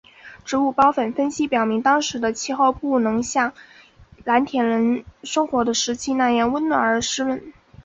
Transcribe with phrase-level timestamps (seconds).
[0.45, 3.53] 植物孢粉分析表明当时的气候不像
[4.23, 7.53] 蓝田人生活的时期那样温暖而湿润。